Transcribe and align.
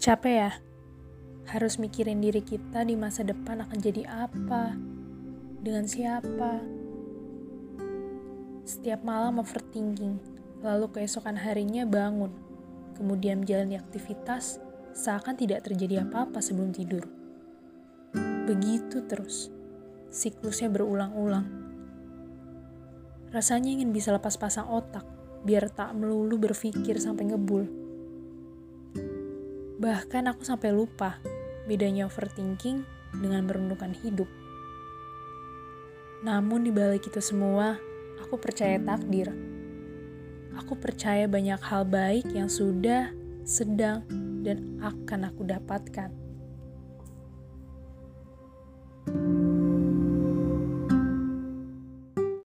Capek 0.00 0.32
ya? 0.32 0.52
Harus 1.52 1.76
mikirin 1.76 2.24
diri 2.24 2.40
kita 2.40 2.88
di 2.88 2.96
masa 2.96 3.20
depan 3.20 3.60
akan 3.60 3.76
jadi 3.84 4.08
apa? 4.08 4.72
Dengan 5.60 5.84
siapa? 5.84 6.56
Setiap 8.64 9.04
malam 9.04 9.44
overthinking, 9.44 10.16
lalu 10.64 10.88
keesokan 10.88 11.36
harinya 11.36 11.84
bangun, 11.84 12.32
kemudian 12.96 13.44
menjalani 13.44 13.76
aktivitas 13.76 14.56
seakan 14.96 15.36
tidak 15.36 15.68
terjadi 15.68 16.08
apa-apa 16.08 16.40
sebelum 16.40 16.72
tidur. 16.72 17.04
Begitu 18.48 19.04
terus, 19.04 19.52
siklusnya 20.08 20.72
berulang-ulang. 20.72 21.44
Rasanya 23.36 23.68
ingin 23.76 23.92
bisa 23.92 24.16
lepas 24.16 24.40
pasang 24.40 24.64
otak, 24.64 25.04
biar 25.44 25.68
tak 25.68 25.92
melulu 25.92 26.40
berpikir 26.40 26.96
sampai 26.96 27.28
ngebul 27.28 27.89
Bahkan 29.80 30.28
aku 30.28 30.44
sampai 30.44 30.76
lupa 30.76 31.16
bedanya 31.64 32.04
overthinking 32.04 32.84
dengan 33.16 33.48
merenungkan 33.48 33.96
hidup. 33.96 34.28
Namun 36.20 36.68
di 36.68 36.70
balik 36.70 37.08
itu 37.08 37.24
semua, 37.24 37.80
aku 38.20 38.36
percaya 38.36 38.76
takdir. 38.76 39.32
Aku 40.60 40.76
percaya 40.76 41.24
banyak 41.24 41.56
hal 41.64 41.88
baik 41.88 42.28
yang 42.28 42.52
sudah, 42.52 43.08
sedang, 43.48 44.04
dan 44.44 44.76
akan 44.84 45.32
aku 45.32 45.48
dapatkan. 45.48 46.29